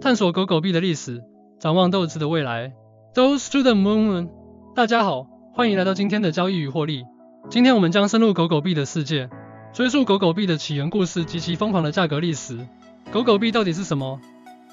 [0.00, 1.24] 探索狗狗币的历史，
[1.58, 2.72] 展望豆子的未来。
[3.14, 4.28] Those to the moon。
[4.76, 7.04] 大家好，欢迎来到今天的交易与获利。
[7.50, 9.28] 今天我们将深入狗狗币的世界，
[9.72, 12.64] 追溯狗狗币的起源故事及其疯狂的价格历史。
[13.10, 14.20] 狗狗币到底是什么？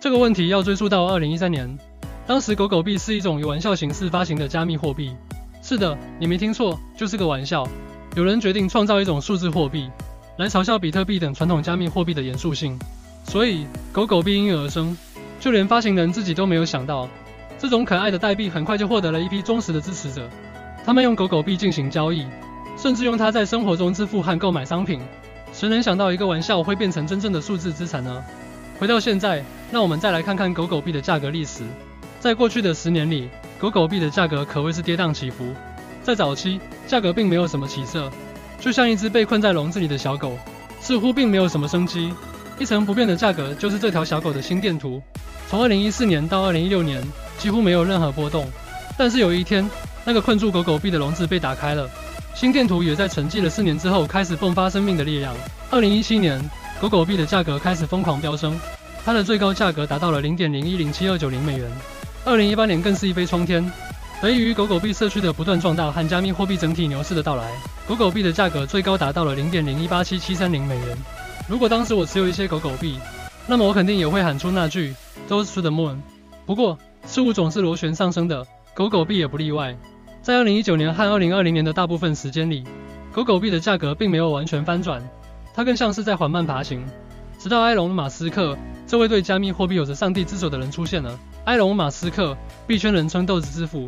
[0.00, 1.78] 这个问题要追溯到二零一三年，
[2.26, 5.14] 当时狗狗币是一种以玩笑形式发行的加密货币。
[5.60, 7.68] 是的，你没听错，就是个玩笑。
[8.16, 9.90] 有人决定创造一种数字货币，
[10.38, 12.78] 来嘲笑比特币等传统加密货币的严肃性，
[13.24, 14.96] 所以狗狗币应运而生。
[15.40, 17.08] 就连发行人自己都没有想到，
[17.58, 20.28] 这种可爱的代币很快就获得了一批忠实的支持者。
[20.84, 22.26] 他们用狗狗币进行交易，
[22.76, 25.00] 甚至用它在生活中支付和购买商品。
[25.52, 28.22] 谁能想到一个玩笑会变成真正的数字资产呢？
[28.78, 31.64] 回到现在，让我们再来看看狗狗币的价格历史。
[32.20, 35.44] 在过去的十年里，狗狗币的价格可谓是跌宕起伏。
[36.02, 38.10] 在早期，价格并没有什么起色，
[38.58, 40.38] 就像一只被困在笼子里的小狗，
[40.80, 42.12] 似乎并没有什么生机。
[42.58, 45.02] 一成不变的价格就是这条小狗的心电图。
[45.50, 47.02] 从2014年到2016年，
[47.36, 48.48] 几乎没有任何波动。
[48.96, 49.68] 但是有一天，
[50.04, 51.90] 那个困住狗狗币的笼子被打开了，
[52.36, 55.34] 心电图也在沉寂了四年之后开始迸发生命的力量。
[55.72, 56.40] 2017年，
[56.80, 58.56] 狗狗币的价格开始疯狂飙升，
[59.04, 61.68] 它的最高价格达到了0.01079290美元。
[62.24, 63.68] 2018年更是一飞冲天，
[64.22, 67.50] 得益于狗狗币社区的不断壮大和加密货币整体牛市的到来，
[67.88, 70.96] 狗狗币的价格最高达到了0.01877730美元。
[71.48, 73.00] 如果当时我持有一些狗狗币，
[73.48, 74.94] 那么我肯定也会喊出那句。
[75.30, 75.98] 都是 to the moon。
[76.44, 79.76] 不过事物总是螺旋上升的，狗狗币也不例外。
[80.22, 82.64] 在2019年和2020年的大部分时间里，
[83.12, 85.00] 狗狗币的价格并没有完全翻转，
[85.54, 86.84] 它更像是在缓慢爬行。
[87.38, 91.16] 直到埃隆·马斯克这位对加密货币有着上帝之手的人出现了。
[91.44, 93.86] 埃隆·马斯克，币圈人称豆子之父，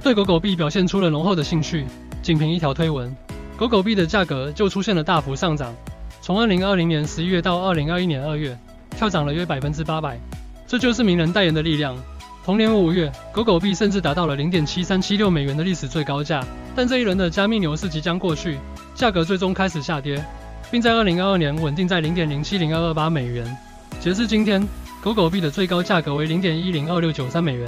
[0.00, 1.84] 对狗狗币表现出了浓厚的兴趣。
[2.22, 3.12] 仅凭一条推文，
[3.56, 5.74] 狗狗币的价格就出现了大幅上涨，
[6.22, 8.58] 从2020年11月到2021年2月，
[8.92, 10.20] 跳涨了约百分之八百。
[10.66, 11.96] 这就是名人代言的力量。
[12.44, 16.44] 同年五月，狗狗币甚至达到了零点七三七六美元的历史最高价。
[16.76, 18.58] 但这一轮的加密牛市即将过去，
[18.94, 20.22] 价格最终开始下跌，
[20.70, 23.56] 并在二零二二年稳定在零点零七零二二八美元。
[23.98, 24.66] 截至今天，
[25.02, 27.66] 狗狗币的最高价格为零点一零二六九三美元。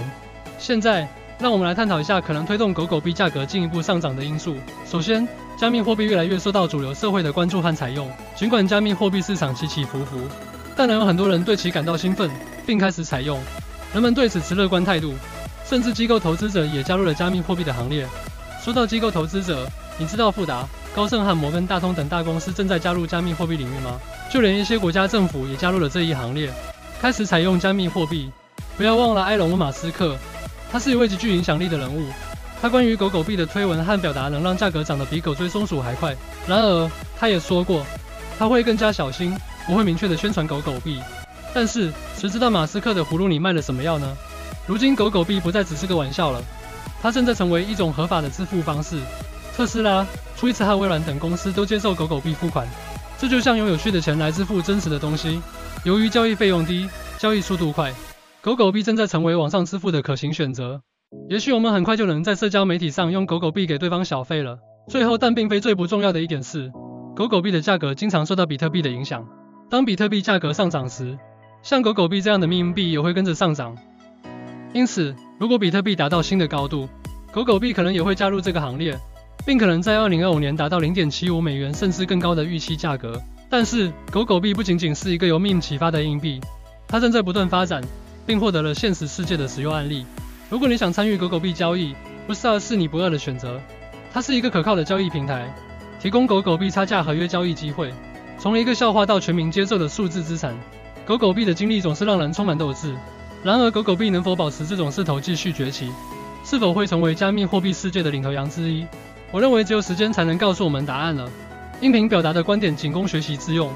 [0.58, 1.08] 现在，
[1.38, 4.56] 让我们来探讨一下可能推动狗狗币价格进一步上涨的因素。
[4.84, 8.10] 首先，加密货币越来越受到主流社会的关注和采用。
[8.34, 10.18] 尽管加密货币市场起起伏伏，
[10.76, 12.30] 但仍有很多人对其感到兴奋。
[12.66, 13.40] 并开始采用，
[13.94, 15.14] 人们对此持乐观态度，
[15.64, 18.06] 甚至机构投资者也加入了加密货币的行列。
[18.62, 19.66] 说到机构投资者，
[19.96, 24.00] 你知道富达、高盛和摩根大通等大公司正在加入加密货币领域吗？
[24.28, 26.52] 就连一些国家政府也加入了这一行列，
[27.00, 28.28] 开始采用加密货币。
[28.76, 30.16] 不要忘了埃隆·马斯克，
[30.70, 32.08] 他是一位极具影响力的人物。
[32.60, 36.14] 他关于狗狗币的推文和表达能让价格涨得比狗追松鼠还快。
[36.46, 37.86] 然而，他也说过，
[38.38, 39.34] 他会更加小心，
[39.66, 41.00] 不会明确的宣传狗狗币。
[41.56, 44.14] 但是，谁知道马斯克的葫芦里卖了什么药呢？
[44.66, 46.42] 如今狗狗币不再只是个玩笑了，
[47.00, 49.00] 它正在成为一种合法的支付方式。
[49.56, 50.06] 特斯拉、
[50.36, 52.68] 推特和微软等公司都接受狗狗币付款，
[53.16, 55.40] 这就像用有趣的钱来支付真实的东西。
[55.82, 57.90] 由于交易费用低、交易速度快，
[58.42, 60.82] 狗狗币正在成为网上支付的可行选择。
[61.30, 64.58] 也许我们很快就能在社交媒体上用狗狗币给对方小费了。
[64.90, 66.70] 最后，但并非最不重要的一点是，
[67.16, 69.26] 狗狗币的价格经常受到比特币的影响。
[69.70, 71.18] 当比特币价格上涨时，
[71.66, 73.76] 像狗狗币这样的命币也会跟着上涨，
[74.72, 76.88] 因此，如果比特币达到新的高度，
[77.32, 78.96] 狗狗币可能也会加入这个行列，
[79.44, 83.20] 并可能在二零二五年达到零点七五美元甚至更高的预期价格。
[83.50, 86.40] 但是，狗狗币不仅仅是一个由命启发的硬币，
[86.86, 87.82] 它正在不断发展，
[88.24, 90.06] 并获得了现实世界的使用案例。
[90.48, 91.96] 如果你想参与狗狗币交易，
[92.28, 93.60] 不是二是你不二的选择。
[94.12, 95.52] 它是一个可靠的交易平台，
[96.00, 97.92] 提供狗狗币差价合约交易机会，
[98.38, 100.54] 从一个笑话到全民接受的数字资产。
[101.06, 102.92] 狗狗币的经历总是让人充满斗志。
[103.44, 105.88] 然而，狗狗币能否保持这种势头继续崛起，
[106.44, 108.84] 是否会成为加密货币世界的领头羊之一？
[109.30, 111.30] 我认为只有时间才能告诉我们答案了。
[111.80, 113.70] 音频表达的观点仅供学习之用，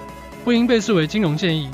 [0.44, 1.70] 不应被视为金融建议。